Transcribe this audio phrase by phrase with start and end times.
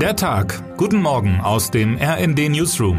[0.00, 0.76] Der Tag.
[0.76, 2.98] Guten Morgen aus dem RND Newsroom.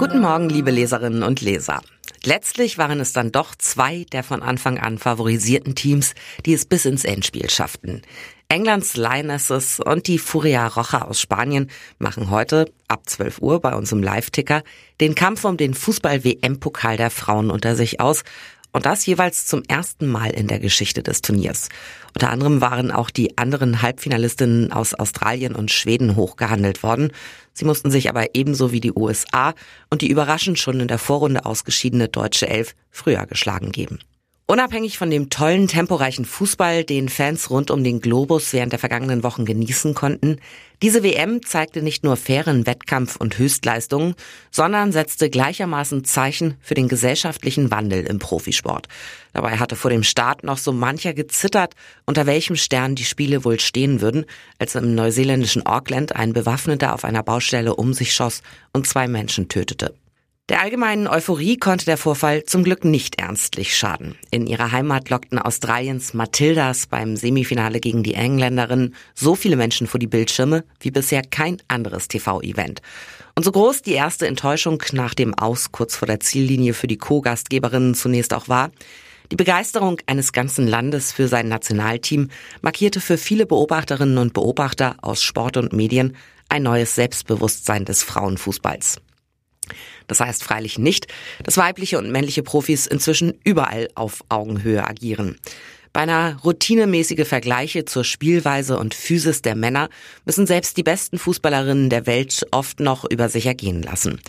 [0.00, 1.82] Guten Morgen, liebe Leserinnen und Leser.
[2.24, 6.84] Letztlich waren es dann doch zwei der von Anfang an favorisierten Teams, die es bis
[6.84, 8.02] ins Endspiel schafften.
[8.48, 11.70] Englands Lionesses und die Furia Roja aus Spanien
[12.00, 14.64] machen heute ab 12 Uhr bei uns im Live-Ticker
[15.00, 18.24] den Kampf um den Fußball-WM-Pokal der Frauen unter sich aus
[18.76, 21.70] und das jeweils zum ersten Mal in der Geschichte des Turniers.
[22.14, 27.10] Unter anderem waren auch die anderen Halbfinalistinnen aus Australien und Schweden hochgehandelt worden.
[27.54, 29.54] Sie mussten sich aber ebenso wie die USA
[29.88, 33.98] und die überraschend schon in der Vorrunde ausgeschiedene deutsche Elf früher geschlagen geben.
[34.48, 39.24] Unabhängig von dem tollen, temporeichen Fußball, den Fans rund um den Globus während der vergangenen
[39.24, 40.38] Wochen genießen konnten,
[40.82, 44.14] diese WM zeigte nicht nur fairen Wettkampf und Höchstleistungen,
[44.52, 48.86] sondern setzte gleichermaßen Zeichen für den gesellschaftlichen Wandel im Profisport.
[49.32, 51.74] Dabei hatte vor dem Start noch so mancher gezittert,
[52.04, 54.26] unter welchem Stern die Spiele wohl stehen würden,
[54.60, 59.48] als im neuseeländischen Auckland ein Bewaffneter auf einer Baustelle um sich schoss und zwei Menschen
[59.48, 59.92] tötete.
[60.48, 64.14] Der allgemeinen Euphorie konnte der Vorfall zum Glück nicht ernstlich schaden.
[64.30, 69.98] In ihrer Heimat lockten Australiens Matildas beim Semifinale gegen die Engländerinnen so viele Menschen vor
[69.98, 72.80] die Bildschirme wie bisher kein anderes TV-Event.
[73.34, 76.96] Und so groß die erste Enttäuschung nach dem Aus kurz vor der Ziellinie für die
[76.96, 78.70] Co-Gastgeberinnen zunächst auch war,
[79.32, 82.28] die Begeisterung eines ganzen Landes für sein Nationalteam
[82.62, 86.16] markierte für viele Beobachterinnen und Beobachter aus Sport und Medien
[86.48, 89.00] ein neues Selbstbewusstsein des Frauenfußballs.
[90.06, 91.06] Das heißt freilich nicht,
[91.42, 95.36] dass weibliche und männliche Profis inzwischen überall auf Augenhöhe agieren.
[95.92, 99.88] Beinahe routinemäßige Vergleiche zur Spielweise und Physis der Männer
[100.26, 104.20] müssen selbst die besten Fußballerinnen der Welt oft noch über sich ergehen lassen.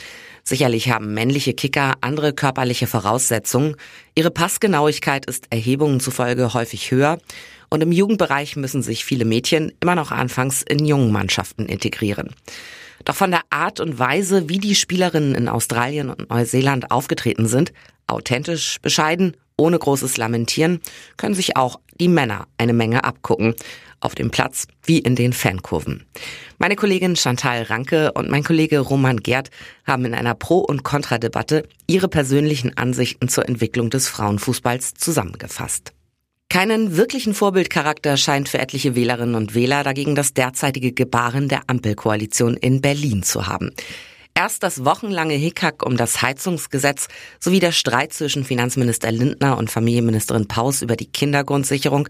[0.46, 3.76] Sicherlich haben männliche Kicker andere körperliche Voraussetzungen.
[4.16, 7.20] Ihre Passgenauigkeit ist Erhebungen zufolge häufig höher.
[7.70, 12.34] Und im Jugendbereich müssen sich viele Mädchen immer noch anfangs in jungen Mannschaften integrieren.
[13.08, 17.72] Doch von der Art und Weise, wie die Spielerinnen in Australien und Neuseeland aufgetreten sind,
[18.06, 20.82] authentisch, bescheiden, ohne großes Lamentieren,
[21.16, 23.56] können sich auch die Männer eine Menge abgucken.
[24.02, 26.06] Auf dem Platz wie in den Fankurven.
[26.58, 29.52] Meine Kollegin Chantal Ranke und mein Kollege Roman Gerd
[29.86, 35.94] haben in einer Pro- und Kontradebatte ihre persönlichen Ansichten zur Entwicklung des Frauenfußballs zusammengefasst.
[36.50, 42.56] Keinen wirklichen Vorbildcharakter scheint für etliche Wählerinnen und Wähler dagegen das derzeitige Gebaren der Ampelkoalition
[42.56, 43.72] in Berlin zu haben.
[44.34, 47.08] Erst das wochenlange Hickhack um das Heizungsgesetz
[47.40, 52.08] sowie der Streit zwischen Finanzminister Lindner und Familienministerin Paus über die Kindergrundsicherung.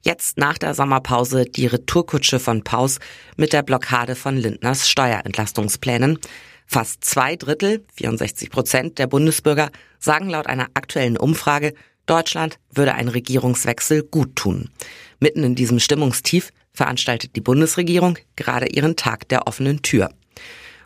[0.00, 3.00] Jetzt nach der Sommerpause die Retourkutsche von Paus
[3.36, 6.18] mit der Blockade von Lindners Steuerentlastungsplänen.
[6.66, 11.74] Fast zwei Drittel, 64 Prozent der Bundesbürger sagen laut einer aktuellen Umfrage,
[12.06, 14.70] Deutschland würde ein Regierungswechsel gut tun.
[15.20, 20.10] Mitten in diesem Stimmungstief veranstaltet die Bundesregierung gerade ihren Tag der offenen Tür.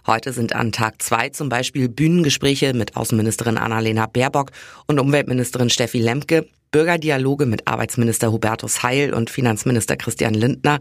[0.06, 4.52] Heute sind an Tag zwei zum Beispiel Bühnengespräche mit Außenministerin Annalena Baerbock
[4.86, 10.80] und Umweltministerin Steffi Lemke, Bürgerdialoge mit Arbeitsminister Hubertus Heil und Finanzminister Christian Lindner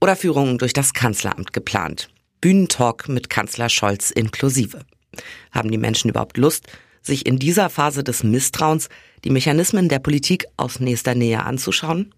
[0.00, 2.08] oder Führungen durch das Kanzleramt geplant.
[2.40, 4.80] Bühnentalk mit Kanzler Scholz inklusive.
[5.52, 6.66] Haben die Menschen überhaupt Lust,
[7.06, 8.88] sich in dieser Phase des Misstrauens
[9.24, 12.12] die Mechanismen der Politik aus nächster Nähe anzuschauen?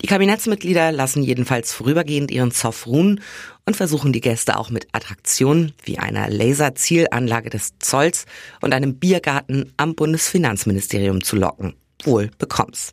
[0.00, 3.20] Die Kabinettsmitglieder lassen jedenfalls vorübergehend ihren Zoff ruhen
[3.66, 8.24] und versuchen die Gäste auch mit Attraktionen wie einer Laserzielanlage des Zolls
[8.60, 11.74] und einem Biergarten am Bundesfinanzministerium zu locken.
[12.04, 12.92] Wohl bekomm's.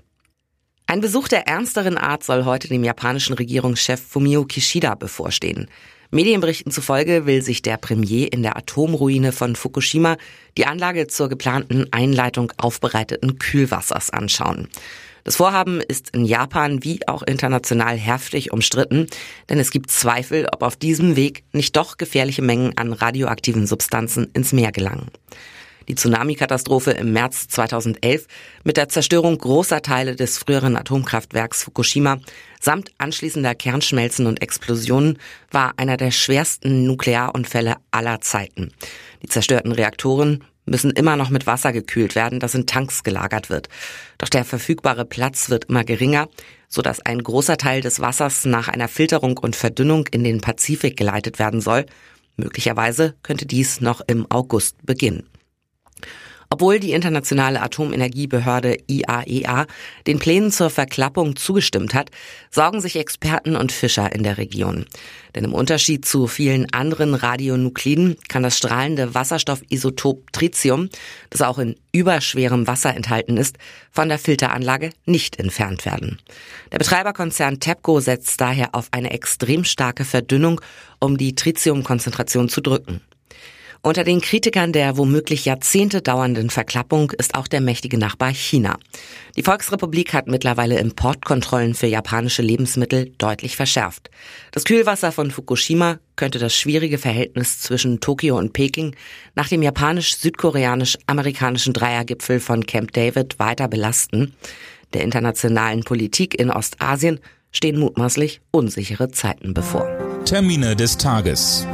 [0.90, 5.70] Ein Besuch der ernsteren Art soll heute dem japanischen Regierungschef Fumio Kishida bevorstehen.
[6.10, 10.18] Medienberichten zufolge will sich der Premier in der Atomruine von Fukushima
[10.58, 14.68] die Anlage zur geplanten Einleitung aufbereiteten Kühlwassers anschauen.
[15.26, 19.06] Das Vorhaben ist in Japan wie auch international heftig umstritten,
[19.48, 24.32] denn es gibt Zweifel, ob auf diesem Weg nicht doch gefährliche Mengen an radioaktiven Substanzen
[24.34, 25.12] ins Meer gelangen.
[25.90, 28.28] Die Tsunami-Katastrophe im März 2011
[28.64, 32.20] mit der Zerstörung großer Teile des früheren Atomkraftwerks Fukushima
[32.62, 35.18] samt anschließender Kernschmelzen und Explosionen
[35.50, 38.72] war einer der schwersten Nuklearunfälle aller Zeiten.
[39.24, 43.68] Die zerstörten Reaktoren müssen immer noch mit Wasser gekühlt werden, das in Tanks gelagert wird.
[44.20, 46.30] Doch der verfügbare Platz wird immer geringer,
[46.68, 50.98] so dass ein großer Teil des Wassers nach einer Filterung und Verdünnung in den Pazifik
[50.98, 51.88] geleitet werden soll.
[52.38, 55.28] Möglicherweise könnte dies noch im August beginnen.
[56.52, 59.66] Obwohl die internationale Atomenergiebehörde IAEA e
[60.08, 62.10] den Plänen zur Verklappung zugestimmt hat,
[62.50, 64.88] sorgen sich Experten und Fischer in der Region.
[65.36, 70.90] Denn im Unterschied zu vielen anderen Radionukliden kann das strahlende Wasserstoffisotop Tritium,
[71.30, 73.60] das auch in überschwerem Wasser enthalten ist,
[73.92, 76.18] von der Filteranlage nicht entfernt werden.
[76.72, 80.62] Der Betreiberkonzern TEPCO setzt daher auf eine extrem starke Verdünnung,
[81.00, 83.02] um die Tritiumkonzentration zu drücken.
[83.82, 88.78] Unter den Kritikern der womöglich Jahrzehnte dauernden Verklappung ist auch der mächtige Nachbar China.
[89.38, 94.10] Die Volksrepublik hat mittlerweile Importkontrollen für japanische Lebensmittel deutlich verschärft.
[94.52, 98.98] Das Kühlwasser von Fukushima könnte das schwierige Verhältnis zwischen Tokio und Peking
[99.36, 104.36] nach dem japanisch-südkoreanisch-amerikanischen Dreiergipfel von Camp David weiter belasten.
[104.94, 107.22] Der internationalen Politik in Ostasien
[107.52, 109.88] stehen mutmaßlich unsichere Zeiten bevor.
[110.26, 111.66] Termine des Tages.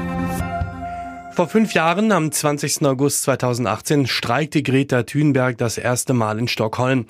[1.36, 2.84] Vor fünf Jahren, am 20.
[2.84, 7.08] August 2018, streikte Greta Thunberg das erste Mal in Stockholm.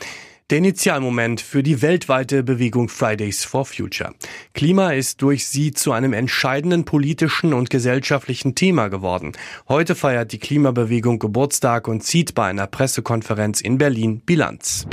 [0.49, 4.15] Der Initialmoment für die weltweite Bewegung Fridays for Future.
[4.55, 9.33] Klima ist durch sie zu einem entscheidenden politischen und gesellschaftlichen Thema geworden.
[9.69, 14.87] Heute feiert die Klimabewegung Geburtstag und zieht bei einer Pressekonferenz in Berlin Bilanz.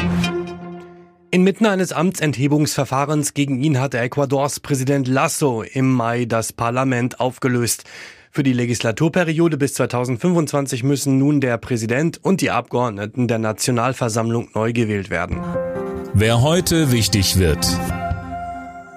[1.30, 7.84] Inmitten eines Amtsenthebungsverfahrens gegen ihn hatte Ecuadors Präsident Lasso im Mai das Parlament aufgelöst.
[8.34, 14.72] Für die Legislaturperiode bis 2025 müssen nun der Präsident und die Abgeordneten der Nationalversammlung neu
[14.72, 15.38] gewählt werden.
[16.14, 17.58] Wer heute wichtig wird.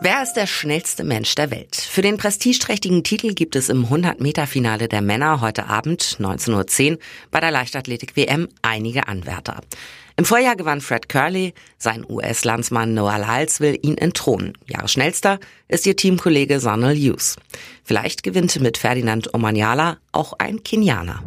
[0.06, 1.75] Wer ist der schnellste Mensch der Welt?
[1.75, 6.98] Für den prestigeträchtigen Titel gibt es im 100-Meter-Finale der Männer heute Abend 19.10 Uhr
[7.31, 9.62] bei der Leichtathletik-WM einige Anwärter.
[10.16, 14.56] Im Vorjahr gewann Fred Curley, sein US-Landsmann Noah Lyles will ihn entthronen.
[14.68, 17.38] Jahresschnellster ist ihr Teamkollege Sonal Hughes.
[17.84, 21.24] Vielleicht gewinnt mit Ferdinand Omanyala auch ein Kenianer.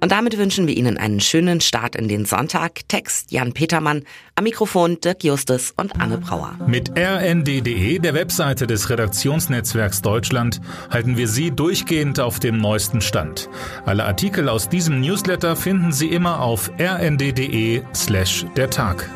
[0.00, 2.80] Und damit wünschen wir Ihnen einen schönen Start in den Sonntag.
[2.88, 4.04] Text Jan Petermann,
[4.34, 6.56] am Mikrofon Dirk Justus und Anne Brauer.
[6.66, 10.60] Mit rnd.de, der Webseite des Redaktionsnetzwerks Deutschland,
[10.90, 13.48] halten wir Sie durchgehend auf dem neuesten Stand.
[13.86, 19.08] Alle Artikel aus diesem Newsletter finden Sie immer auf rnd.de slash der Tag.